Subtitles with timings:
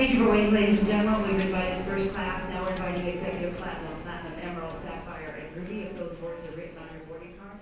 [0.00, 1.30] Thank you for waiting, ladies and gentlemen.
[1.30, 5.82] We've invited first class, now we're inviting executive platinum, platinum, emerald, sapphire, and ruby.
[5.82, 7.58] If those words are written on your boarding card,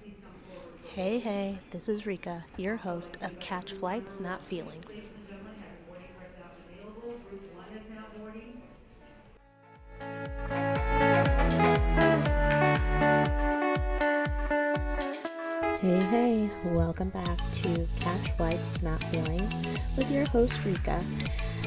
[0.00, 0.78] please come forward.
[0.94, 4.86] Hey, hey, this is Rika, your host of Catch Flights, Not Feelings.
[4.86, 7.18] Ladies and gentlemen, have your boarding cards out available.
[7.28, 8.62] Group one is now boarding.
[15.80, 19.54] Hey, hey, welcome back to Catch Flights, Not Feelings
[19.96, 21.02] with your host Rika.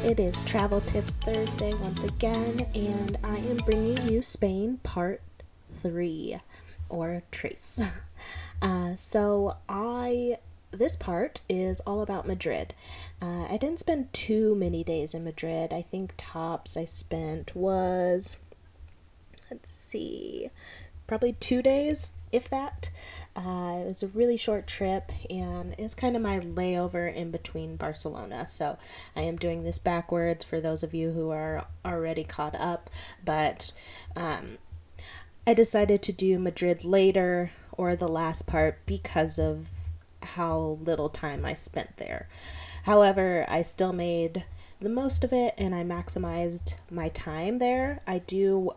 [0.04, 5.22] It is Travel Tips Thursday once again, and I am bringing you Spain Part
[5.82, 6.40] 3
[6.90, 7.80] or Trace.
[8.60, 10.38] Uh, so, I
[10.72, 12.74] this part is all about Madrid.
[13.22, 15.72] Uh, I didn't spend too many days in Madrid.
[15.72, 18.38] I think tops I spent was
[19.52, 20.50] let's see,
[21.06, 22.90] probably two days, if that.
[23.38, 27.76] Uh, it was a really short trip, and it's kind of my layover in between
[27.76, 28.48] Barcelona.
[28.48, 28.80] So
[29.16, 32.90] I am doing this backwards for those of you who are already caught up.
[33.24, 33.72] But
[34.16, 34.58] um,
[35.46, 39.70] I decided to do Madrid later or the last part because of
[40.24, 42.28] how little time I spent there.
[42.84, 44.46] However, I still made
[44.82, 48.02] the most of it and I maximized my time there.
[48.08, 48.72] I do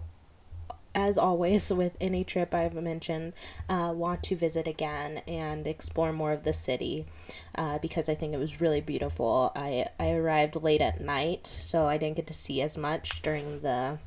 [0.94, 3.33] as always with any trip I've mentioned,
[3.69, 7.06] uh, want to visit again and explore more of the city
[7.55, 9.52] uh, because I think it was really beautiful.
[9.55, 13.61] I, I arrived late at night, so I didn't get to see as much during
[13.61, 13.98] the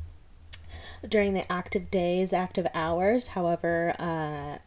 [1.07, 3.27] during the active days, active hours.
[3.27, 4.57] However, uh,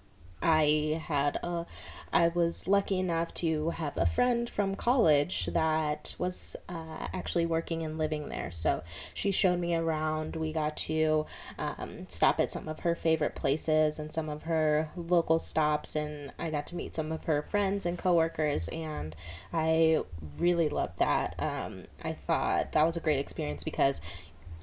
[0.46, 1.66] I had a,
[2.12, 7.82] I was lucky enough to have a friend from college that was uh, actually working
[7.82, 8.52] and living there.
[8.52, 10.36] So she showed me around.
[10.36, 11.26] We got to
[11.58, 16.32] um, stop at some of her favorite places and some of her local stops, and
[16.38, 19.16] I got to meet some of her friends and coworkers, and
[19.52, 20.04] I
[20.38, 21.34] really loved that.
[21.40, 24.00] Um, I thought that was a great experience because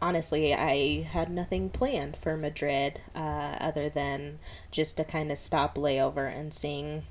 [0.04, 5.76] honestly, I had nothing planned for Madrid uh, other than just to kind of stop
[5.76, 7.04] layover and seeing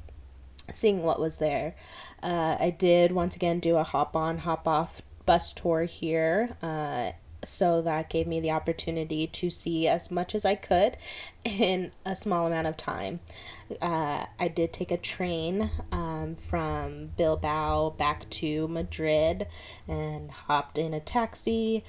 [0.72, 1.74] seeing what was there.
[2.22, 6.56] Uh, I did once again do a hop on, hop off bus tour here.
[6.62, 7.12] Uh,
[7.44, 10.96] so that gave me the opportunity to see as much as I could
[11.44, 13.20] in a small amount of time.
[13.80, 19.48] Uh, I did take a train um, from Bilbao back to Madrid
[19.88, 21.84] and hopped in a taxi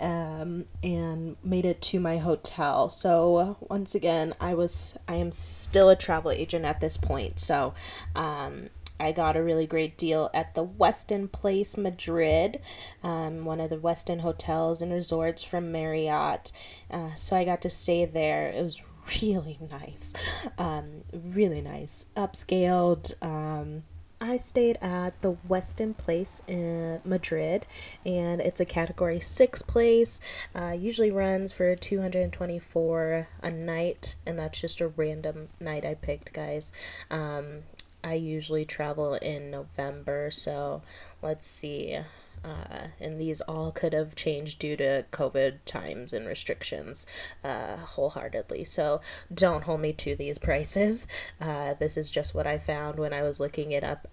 [0.00, 2.90] um, and made it to my hotel.
[2.90, 7.38] So once again, I was I am still a travel agent at this point.
[7.40, 7.74] So
[8.14, 12.60] um, I got a really great deal at the Westin Palace Madrid,
[13.02, 16.52] um, one of the Westin hotels and resorts from Marriott.
[16.90, 18.48] Uh, so I got to stay there.
[18.48, 18.80] It was
[19.22, 20.12] really nice,
[20.58, 23.14] um, really nice, upscaled.
[23.22, 23.84] Um,
[24.18, 27.66] I stayed at the Westin Palace in Madrid,
[28.04, 30.20] and it's a Category Six place.
[30.54, 35.48] Uh, usually runs for two hundred and twenty-four a night, and that's just a random
[35.60, 36.72] night I picked, guys.
[37.10, 37.64] Um,
[38.02, 40.82] I usually travel in November, so
[41.20, 41.98] let's see.
[42.44, 47.06] Uh, and these all could have changed due to COVID times and restrictions
[47.42, 48.64] uh, wholeheartedly.
[48.64, 49.00] So
[49.32, 51.06] don't hold me to these prices.
[51.40, 54.08] Uh, this is just what I found when I was looking it up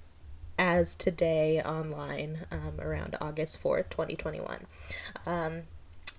[0.57, 4.65] as today online um, around August 4th, 2021.
[5.25, 5.63] Um,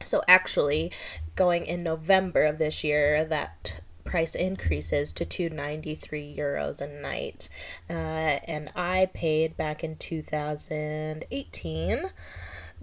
[0.03, 0.92] so actually,
[1.36, 7.48] going in November of this year, that price increases to 293 euros a night
[7.88, 12.04] uh, and i paid back in 2018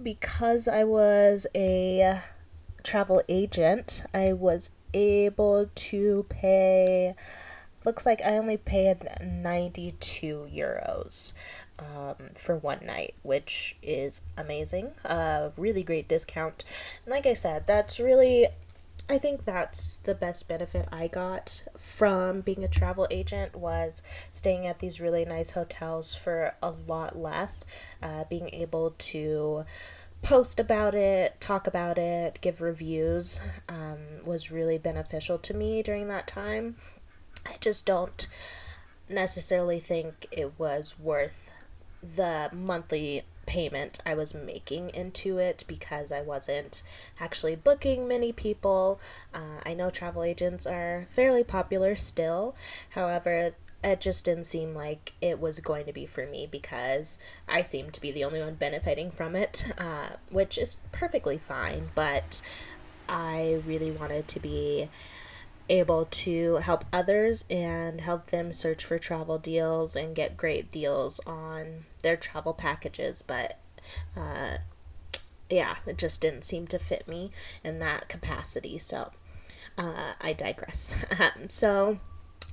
[0.02, 2.20] because i was a
[2.82, 7.14] travel agent i was able to pay
[7.84, 11.32] looks like i only paid 92 euros
[11.78, 14.92] um, for one night, which is amazing.
[15.04, 16.64] A uh, really great discount.
[17.04, 18.48] And like I said, that's really
[19.08, 24.02] I think that's the best benefit I got from being a travel agent was
[24.32, 27.66] staying at these really nice hotels for a lot less,
[28.02, 29.64] uh, being able to
[30.22, 36.08] post about it, talk about it, give reviews um, was really beneficial to me during
[36.08, 36.76] that time.
[37.44, 38.26] I just don't
[39.08, 41.50] necessarily think it was worth
[42.02, 46.82] the monthly payment I was making into it because I wasn't
[47.20, 48.98] actually booking many people.
[49.34, 52.54] Uh, I know travel agents are fairly popular still,
[52.90, 53.52] however,
[53.84, 57.92] it just didn't seem like it was going to be for me because I seemed
[57.92, 62.40] to be the only one benefiting from it, uh, which is perfectly fine, but
[63.06, 64.88] I really wanted to be
[65.72, 71.18] able to help others and help them search for travel deals and get great deals
[71.26, 73.22] on their travel packages.
[73.22, 73.58] But
[74.14, 74.58] uh,
[75.48, 77.30] yeah, it just didn't seem to fit me
[77.64, 78.76] in that capacity.
[78.76, 79.12] So
[79.78, 80.94] uh, I digress.
[81.48, 81.98] so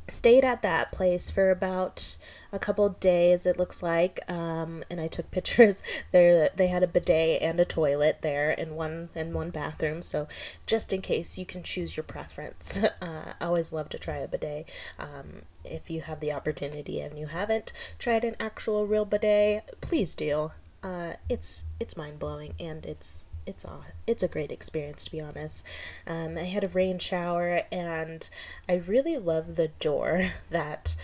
[0.10, 2.18] stayed at that place for about
[2.52, 5.82] a couple days it looks like um, and i took pictures.
[6.12, 10.28] There they had a bidet and a toilet there in one in one bathroom so
[10.66, 12.80] just in case you can choose your preference.
[13.02, 14.68] Uh, i always love to try a bidet
[14.98, 20.16] um, if you have the opportunity and you haven't tried an actual real bidet please
[20.16, 20.52] do.
[20.84, 25.64] Uh, it's it's mind-blowing and it's it's a it's a great experience to be honest.
[26.06, 28.30] Um, I had a rain shower and
[28.68, 30.96] I really love the door that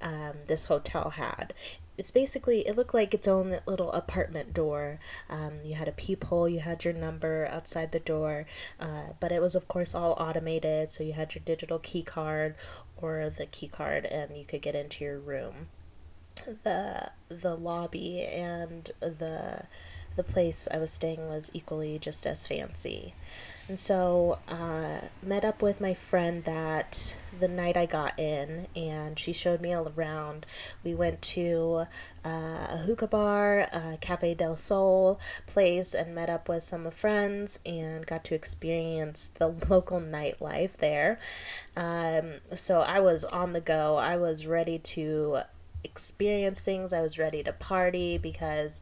[0.00, 1.52] um, this hotel had.
[1.98, 4.98] It's basically it looked like its own little apartment door.
[5.28, 8.46] Um, you had a peephole, you had your number outside the door,
[8.78, 10.90] uh, but it was of course all automated.
[10.90, 12.54] So you had your digital key card
[12.96, 15.68] or the key card, and you could get into your room.
[16.46, 19.64] The the lobby and the
[20.16, 23.14] the place I was staying was equally just as fancy.
[23.68, 29.16] And so, uh, met up with my friend that the night I got in, and
[29.16, 30.44] she showed me all around.
[30.82, 31.86] We went to
[32.24, 37.60] uh, a hookah bar, a Cafe del Sol place, and met up with some friends
[37.64, 41.20] and got to experience the local nightlife there.
[41.76, 43.96] Um, so I was on the go.
[43.98, 45.42] I was ready to
[45.84, 46.92] experience things.
[46.92, 48.80] I was ready to party because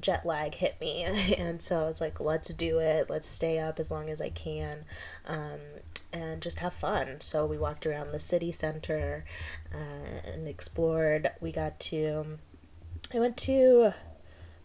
[0.00, 1.02] jet lag hit me
[1.38, 4.28] and so i was like let's do it let's stay up as long as i
[4.28, 4.84] can
[5.26, 5.60] um,
[6.12, 9.24] and just have fun so we walked around the city center
[9.72, 12.38] uh, and explored we got to
[13.12, 13.92] i went to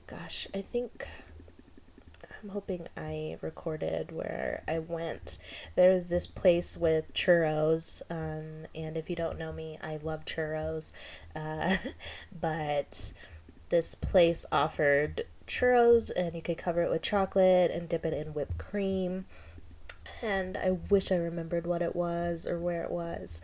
[0.08, 1.08] gosh i think
[2.42, 5.40] I'm hoping I recorded where I went.
[5.76, 10.92] There's this place with churros, um, and if you don't know me, I love churros.
[11.36, 11.78] Uh,
[12.40, 13.12] but
[13.70, 18.34] this place offered churros and you could cover it with chocolate and dip it in
[18.34, 19.26] whipped cream.
[20.22, 23.42] And I wish I remembered what it was or where it was,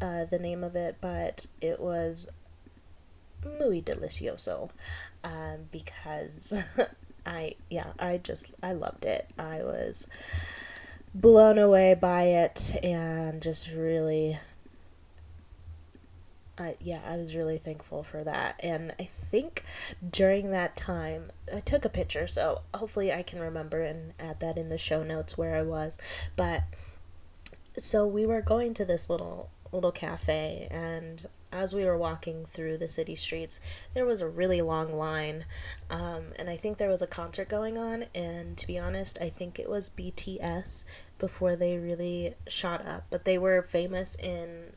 [0.00, 2.28] uh, the name of it, but it was
[3.44, 4.70] muy delicioso
[5.22, 6.52] um, because
[7.26, 9.28] I, yeah, I just, I loved it.
[9.38, 10.08] I was
[11.14, 14.38] blown away by it and just really
[16.58, 18.60] uh, yeah, I was really thankful for that.
[18.62, 19.64] And I think
[20.10, 24.58] during that time, I took a picture, so hopefully I can remember and add that
[24.58, 25.98] in the show notes where I was.
[26.36, 26.64] But
[27.76, 32.78] so we were going to this little little cafe and as we were walking through
[32.78, 33.60] the city streets
[33.94, 35.44] there was a really long line
[35.90, 39.28] um, and i think there was a concert going on and to be honest i
[39.28, 40.84] think it was bts
[41.18, 44.67] before they really shot up but they were famous in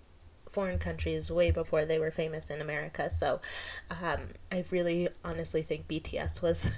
[0.52, 3.10] foreign countries way before they were famous in America.
[3.10, 3.42] So
[3.90, 4.20] um,
[4.52, 6.72] I really honestly think BTS was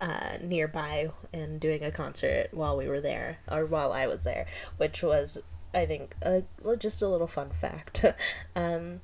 [0.00, 4.46] uh, nearby and doing a concert while we were there, or while I was there,
[4.76, 5.38] which was,
[5.72, 6.42] I think, a,
[6.76, 8.04] just a little fun fact.
[8.56, 9.00] um,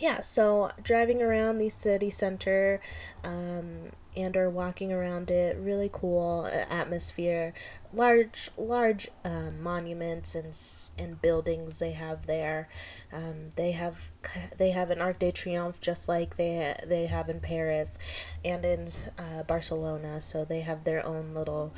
[0.00, 2.80] yeah, so driving around the city center
[3.24, 7.52] um, and or walking around it, really cool uh, atmosphere,
[7.92, 10.56] large large um, monuments and
[10.98, 12.68] and buildings they have there.
[13.12, 14.10] Um, they have
[14.58, 17.98] they have an Arc de Triomphe just like they they have in Paris,
[18.44, 20.20] and in uh, Barcelona.
[20.20, 21.72] So they have their own little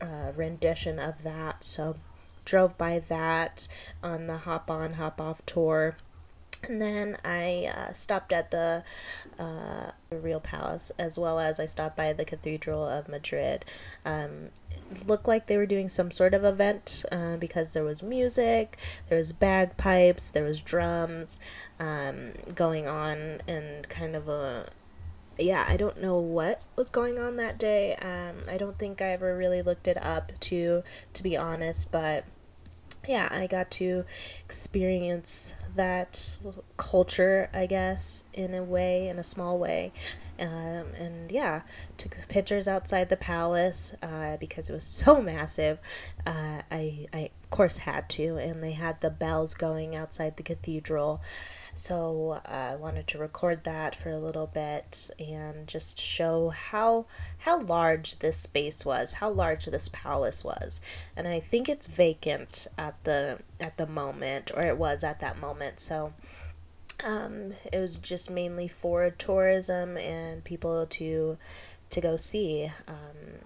[0.00, 1.64] uh, rendition of that.
[1.64, 1.96] So
[2.44, 3.68] drove by that
[4.02, 5.96] on the hop on hop off tour
[6.68, 8.82] and then I uh, stopped at the
[9.38, 13.64] uh, Real Palace as well as I stopped by the Cathedral of Madrid.
[14.04, 18.02] Um, it looked like they were doing some sort of event uh, because there was
[18.02, 18.78] music,
[19.08, 21.38] there was bagpipes, there was drums
[21.80, 24.66] um, going on, and kind of a
[25.38, 27.96] yeah, I don't know what was going on that day.
[27.96, 32.24] Um, I don't think I ever really looked it up to to be honest, but
[33.08, 34.04] yeah, I got to
[34.44, 36.38] experience that
[36.76, 39.92] culture, I guess, in a way, in a small way.
[40.38, 40.48] Um,
[40.98, 41.62] and yeah,
[41.96, 45.78] took pictures outside the palace uh, because it was so massive.
[46.26, 50.42] Uh, I, I, of course, had to, and they had the bells going outside the
[50.42, 51.22] cathedral.
[51.76, 57.06] So I wanted to record that for a little bit and just show how
[57.38, 60.80] how large this space was, how large this palace was.
[61.16, 65.40] And I think it's vacant at the at the moment, or it was at that
[65.40, 65.80] moment.
[65.80, 66.14] So
[67.02, 71.38] um, it was just mainly for tourism and people to
[71.90, 72.70] to go see.
[72.86, 73.40] Um,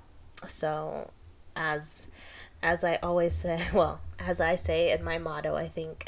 [0.46, 1.10] so
[1.56, 2.08] as
[2.62, 6.06] as I always say, well, as I say in my motto, I think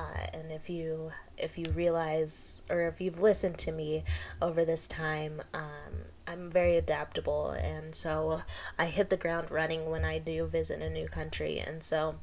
[0.00, 4.04] Uh, and if you if you realize or if you've listened to me
[4.40, 5.92] over this time, um,
[6.26, 8.42] I'm very adaptable, and so
[8.78, 11.58] I hit the ground running when I do visit a new country.
[11.58, 12.16] And so,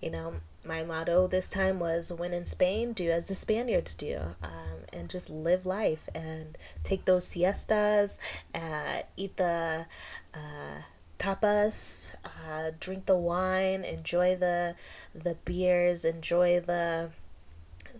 [0.00, 0.34] you know,
[0.64, 5.08] my motto this time was "When in Spain, do as the Spaniards do," um, and
[5.08, 8.18] just live life and take those siestas,
[8.54, 9.86] uh, eat the.
[10.34, 10.82] Uh,
[11.18, 14.74] tapas, uh, drink the wine, enjoy the
[15.14, 17.10] the beers, enjoy the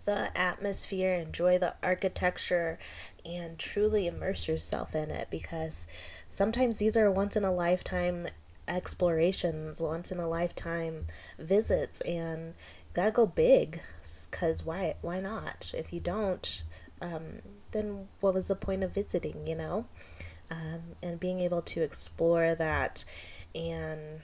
[0.05, 2.79] the atmosphere, enjoy the architecture,
[3.25, 5.85] and truly immerse yourself in it because
[6.29, 8.27] sometimes these are once in a lifetime
[8.67, 11.05] explorations, once in a lifetime
[11.37, 12.53] visits, and
[12.93, 13.81] gotta go big.
[14.31, 14.95] Cause why?
[15.01, 15.71] Why not?
[15.75, 16.63] If you don't,
[17.01, 19.45] um, then what was the point of visiting?
[19.45, 19.85] You know
[20.51, 23.03] um, and being able to explore that
[23.53, 24.21] and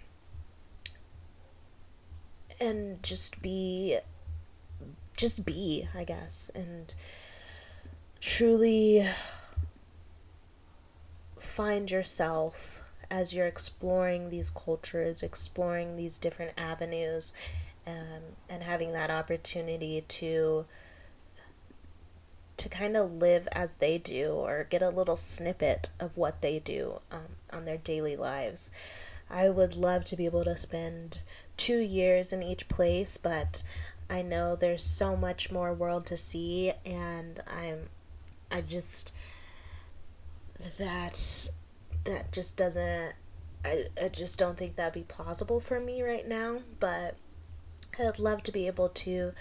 [2.59, 3.97] and just be
[5.17, 6.93] just be i guess and
[8.19, 9.07] truly
[11.37, 17.33] find yourself as you're exploring these cultures exploring these different avenues
[17.87, 20.65] um, and having that opportunity to
[22.57, 26.59] to kind of live as they do or get a little snippet of what they
[26.59, 28.71] do um, on their daily lives.
[29.29, 31.19] I would love to be able to spend
[31.57, 33.63] two years in each place, but
[34.09, 37.89] I know there's so much more world to see, and I'm,
[38.51, 39.11] I just,
[40.77, 41.49] that,
[42.03, 43.13] that just doesn't,
[43.65, 47.17] I, I just don't think that'd be plausible for me right now, but
[47.99, 49.31] I'd love to be able to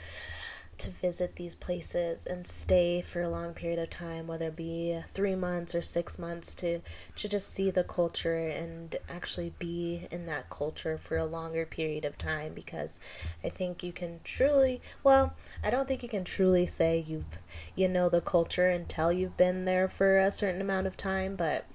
[0.79, 5.01] to visit these places and stay for a long period of time, whether it be
[5.13, 6.81] three months or six months, to,
[7.17, 12.05] to just see the culture and actually be in that culture for a longer period
[12.05, 12.55] of time.
[12.55, 13.01] Because
[13.43, 17.39] I think you can truly, well, I don't think you can truly say you've,
[17.75, 21.67] you know, the culture until you've been there for a certain amount of time, but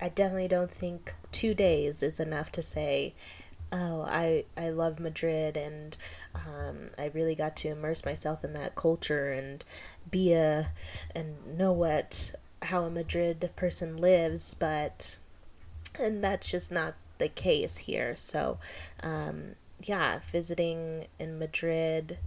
[0.00, 3.14] I definitely don't think two days is enough to say,
[3.74, 5.96] oh, I, I love Madrid and
[6.34, 9.64] um, I really got to immerse myself in that culture and
[10.08, 10.70] be a
[11.14, 15.18] and know what how a Madrid person lives, but
[15.98, 18.14] and that's just not the case here.
[18.14, 18.58] So,
[19.02, 22.18] um, yeah, visiting in Madrid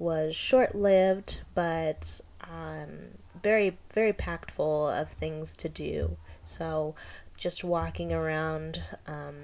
[0.00, 6.16] was short lived, but um, very very packed full of things to do.
[6.42, 6.96] So,
[7.36, 9.36] just walking around um,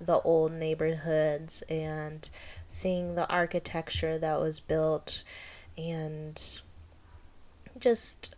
[0.00, 2.28] the old neighborhoods and
[2.68, 5.22] seeing the architecture that was built
[5.76, 6.60] and
[7.78, 8.34] just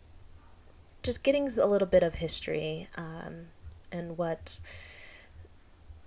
[1.03, 3.47] just getting a little bit of history um,
[3.91, 4.59] and what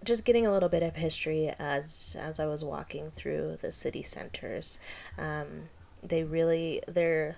[0.05, 4.03] just getting a little bit of history as as I was walking through the city
[4.03, 4.79] centers.
[5.19, 5.69] Um,
[6.03, 7.37] they really they're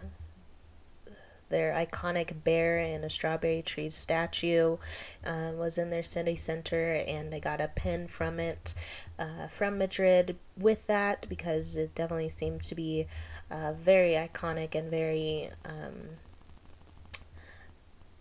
[1.48, 4.76] their iconic bear and a strawberry tree statue
[5.24, 8.74] uh, was in their city center, and I got a pin from it
[9.18, 13.06] uh, from Madrid with that because it definitely seemed to be
[13.50, 16.08] uh, very iconic and very um,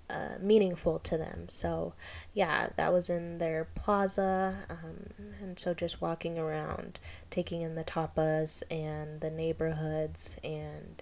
[0.09, 1.49] uh, meaningful to them.
[1.49, 1.93] So,
[2.33, 4.65] yeah, that was in their plaza.
[4.69, 11.01] Um, and so, just walking around, taking in the tapas and the neighborhoods, and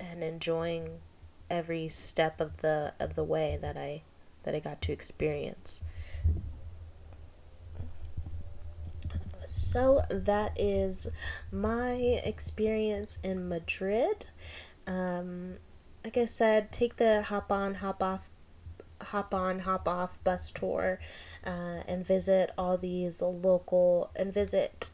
[0.00, 1.00] and enjoying
[1.48, 4.02] every step of the of the way that I
[4.42, 5.80] that I got to experience.
[9.48, 11.08] So that is
[11.50, 11.92] my
[12.24, 14.26] experience in Madrid.
[14.86, 15.56] Um,
[16.04, 18.30] like I said, take the hop on, hop off,
[19.02, 21.00] hop on, hop off bus tour,
[21.44, 24.90] uh, and visit all these local and visit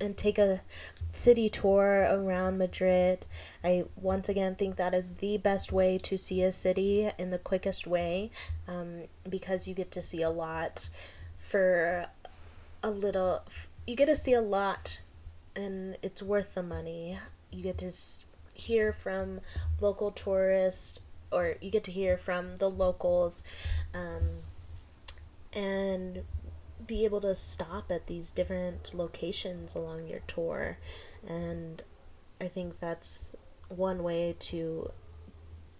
[0.00, 0.62] and take a
[1.12, 3.26] city tour around Madrid.
[3.62, 7.38] I once again think that is the best way to see a city in the
[7.38, 8.30] quickest way
[8.68, 10.88] um, because you get to see a lot
[11.36, 12.06] for
[12.82, 13.42] a little.
[13.86, 15.00] You get to see a lot
[15.56, 17.18] and it's worth the money.
[17.50, 17.92] You get to
[18.54, 19.40] hear from
[19.80, 21.00] local tourists
[21.32, 23.42] or you get to hear from the locals
[23.94, 24.42] um,
[25.52, 26.22] and
[26.90, 30.76] be able to stop at these different locations along your tour.
[31.26, 31.82] And
[32.40, 33.36] i think that's
[33.68, 34.90] one way to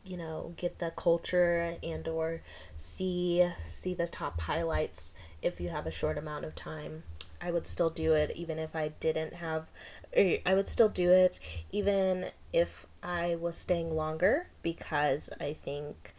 [0.04, 2.42] you know get the culture and or
[2.76, 7.02] see see the top highlights if you have a short amount of time.
[7.42, 9.66] I would still do it even if i didn't have
[10.14, 11.38] i would still do it
[11.72, 16.14] even if i was staying longer because i think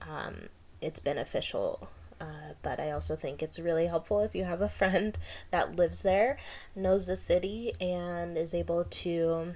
[0.00, 0.48] um,
[0.80, 5.18] it's beneficial uh, but I also think it's really helpful if you have a friend
[5.50, 6.38] that lives there,
[6.74, 9.54] knows the city, and is able to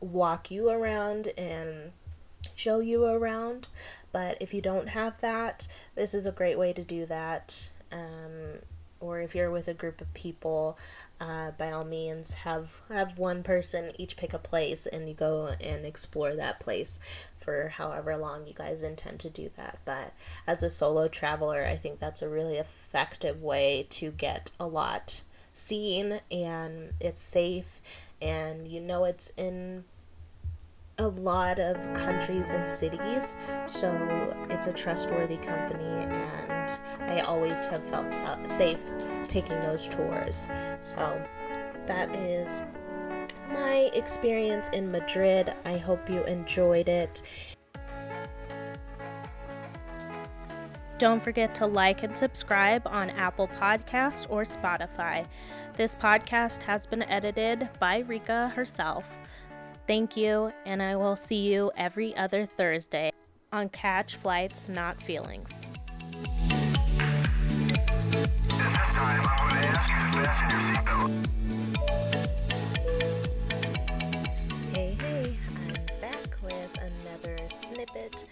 [0.00, 1.92] walk you around and
[2.54, 3.68] show you around.
[4.12, 7.70] But if you don't have that, this is a great way to do that.
[7.90, 8.60] Um,
[9.00, 10.78] or if you're with a group of people,
[11.20, 15.54] uh, by all means have have one person each pick a place and you go
[15.60, 17.00] and explore that place
[17.38, 19.78] for however long you guys intend to do that.
[19.84, 20.12] But
[20.46, 25.22] as a solo traveler, I think that's a really effective way to get a lot
[25.52, 27.80] seen and it's safe
[28.22, 29.84] and you know it's in
[30.98, 33.34] a lot of countries and cities,
[33.66, 36.72] so it's a trustworthy company, and
[37.02, 38.12] I always have felt
[38.48, 38.80] safe
[39.28, 40.48] taking those tours.
[40.80, 41.22] So
[41.86, 42.62] that is
[43.52, 45.52] my experience in Madrid.
[45.64, 47.22] I hope you enjoyed it.
[50.98, 55.26] Don't forget to like and subscribe on Apple Podcasts or Spotify.
[55.76, 59.08] This podcast has been edited by Rika herself.
[59.86, 63.12] Thank you, and I will see you every other Thursday
[63.52, 65.66] on Catch Flights, Not Feelings.
[74.74, 78.24] Hey, hey, I'm back with another snippet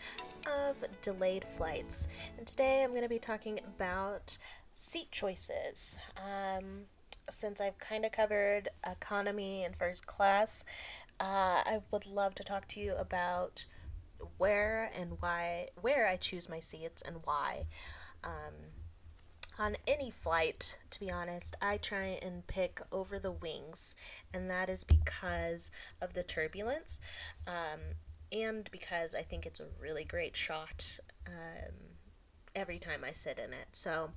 [0.45, 2.09] of delayed flights.
[2.37, 4.39] And today I'm going to be talking about
[4.73, 5.97] seat choices.
[6.17, 6.87] Um,
[7.31, 10.65] since I've kind of covered economy and first class,
[11.21, 13.67] uh, I would love to talk to you about
[14.39, 17.67] where and why, where I choose my seats and why.
[18.25, 18.55] Um,
[19.59, 23.95] on any flight, to be honest, I try and pick over the wings,
[24.33, 25.71] and that is because
[26.01, 27.01] of the turbulence,
[27.47, 27.81] um,
[28.31, 31.73] and because I think it's a really great shot um,
[32.55, 33.69] every time I sit in it.
[33.73, 34.11] So,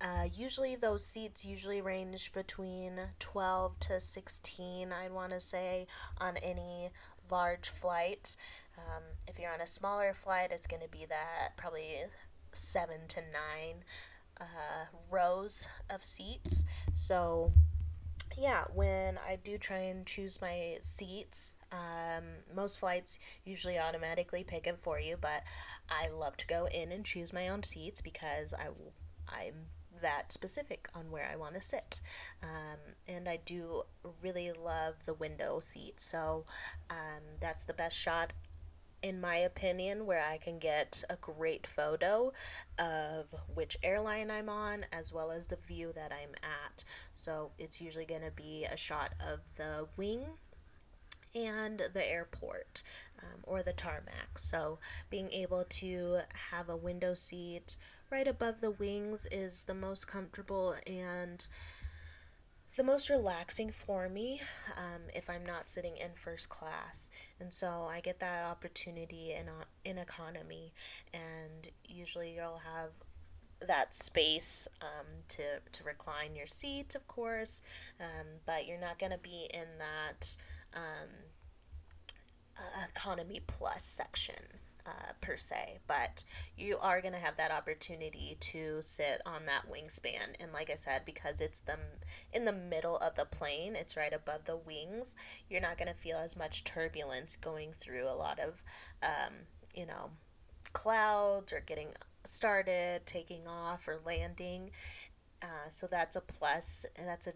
[0.00, 5.86] uh, usually those seats usually range between 12 to 16, I'd want to say,
[6.18, 6.90] on any
[7.30, 8.36] large flight.
[8.76, 12.04] Um, if you're on a smaller flight, it's going to be that probably
[12.52, 13.84] 7 to 9
[14.40, 16.64] uh, rows of seats.
[16.94, 17.52] So,
[18.36, 24.66] yeah, when I do try and choose my seats, um, most flights usually automatically pick
[24.66, 25.42] it for you, but
[25.88, 28.68] I love to go in and choose my own seats because I,
[29.28, 29.66] I'm
[30.02, 32.00] that specific on where I want to sit.
[32.42, 33.82] Um, and I do
[34.22, 36.00] really love the window seat.
[36.00, 36.44] So
[36.90, 38.32] um, that's the best shot,
[39.02, 42.32] in my opinion, where I can get a great photo
[42.78, 46.84] of which airline I'm on as well as the view that I'm at.
[47.14, 50.26] So it's usually going to be a shot of the wing
[51.36, 52.82] and the airport
[53.22, 54.38] um, or the tarmac.
[54.38, 54.78] So,
[55.10, 57.76] being able to have a window seat
[58.10, 61.46] right above the wings is the most comfortable and
[62.76, 64.40] the most relaxing for me
[64.76, 67.08] um, if I'm not sitting in first class.
[67.40, 69.46] And so I get that opportunity in,
[69.84, 70.74] in economy,
[71.14, 72.90] and usually you'll have
[73.66, 77.62] that space um, to, to recline your seat, of course,
[77.98, 80.36] um, but you're not going to be in that
[80.74, 81.08] um,
[82.58, 84.34] uh, economy plus section
[84.86, 86.22] uh, per se, but
[86.56, 90.34] you are going to have that opportunity to sit on that wingspan.
[90.38, 91.76] And like I said, because it's the
[92.32, 95.14] in the middle of the plane, it's right above the wings.
[95.48, 98.62] You're not going to feel as much turbulence going through a lot of,
[99.02, 99.34] um,
[99.74, 100.10] you know,
[100.72, 101.88] clouds or getting
[102.24, 104.70] started, taking off, or landing.
[105.42, 107.32] Uh, so that's a plus, and that's a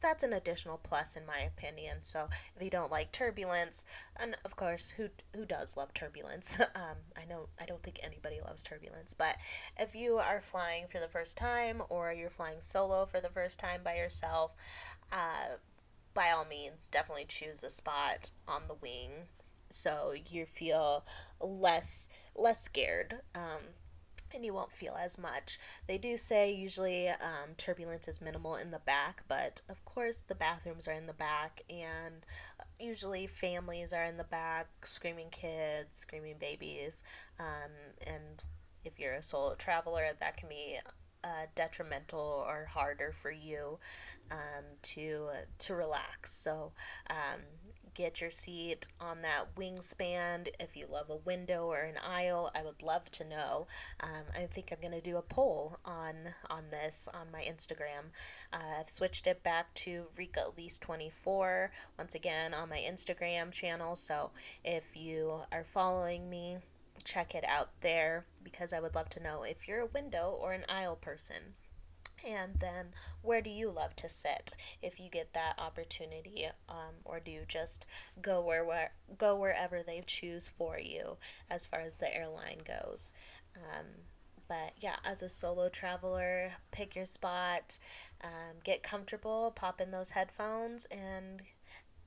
[0.00, 1.98] that's an additional plus in my opinion.
[2.02, 3.84] So if you don't like turbulence,
[4.16, 6.58] and of course, who who does love turbulence?
[6.74, 9.36] um, I know I don't think anybody loves turbulence, but
[9.78, 13.58] if you are flying for the first time or you're flying solo for the first
[13.58, 14.52] time by yourself,
[15.12, 15.56] uh,
[16.14, 19.28] by all means, definitely choose a spot on the wing
[19.70, 21.04] so you feel
[21.40, 23.20] less less scared.
[23.34, 23.74] Um,
[24.34, 25.58] and you won't feel as much.
[25.86, 30.34] They do say usually um, turbulence is minimal in the back, but of course the
[30.34, 32.26] bathrooms are in the back, and
[32.58, 37.02] uh, usually families are in the back, screaming kids, screaming babies,
[37.38, 37.70] um,
[38.06, 38.42] and
[38.84, 40.78] if you're a solo traveler, that can be
[41.22, 43.78] uh, detrimental or harder for you
[44.30, 46.32] um, to to relax.
[46.32, 46.72] So
[47.08, 47.40] um,
[47.94, 50.48] get your seat on that wingspan.
[50.58, 53.66] If you love a window or an aisle, I would love to know.
[54.00, 56.14] Um, I think I'm going to do a poll on
[56.48, 58.10] on this on my Instagram.
[58.52, 63.52] Uh, I've switched it back to Rika at least 24 once again on my Instagram
[63.52, 63.96] channel.
[63.96, 64.30] So
[64.64, 66.58] if you are following me,
[67.04, 70.52] check it out there because I would love to know if you're a window or
[70.52, 71.54] an aisle person.
[72.26, 72.88] And then,
[73.22, 77.42] where do you love to sit if you get that opportunity, um, or do you
[77.48, 77.86] just
[78.20, 81.16] go where, where go wherever they choose for you
[81.50, 83.10] as far as the airline goes?
[83.56, 83.86] Um,
[84.48, 87.78] but yeah, as a solo traveler, pick your spot,
[88.22, 91.42] um, get comfortable, pop in those headphones, and,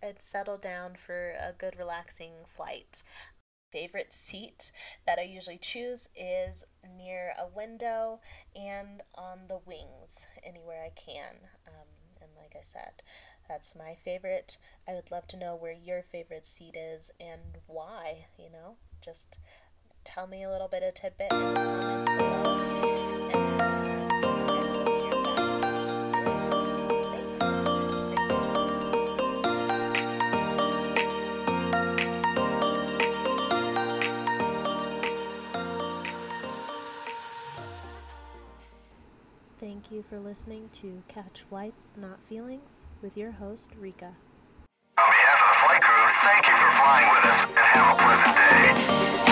[0.01, 3.01] and settle down for a good, relaxing flight
[3.73, 4.71] favorite seat
[5.05, 6.63] that I usually choose is
[6.97, 8.19] near a window
[8.55, 11.49] and on the wings, anywhere I can.
[11.67, 11.87] Um,
[12.21, 13.01] and like I said,
[13.49, 14.57] that's my favorite.
[14.87, 18.75] I would love to know where your favorite seat is and why, you know?
[19.03, 19.37] Just
[20.05, 21.31] tell me a little bit of tidbit
[40.13, 44.05] for listening to Catch Flights, Not Feelings with your host, Rika.
[44.05, 48.03] On behalf of the flight crew, thank you for flying with us and have a
[48.77, 49.22] pleasant day.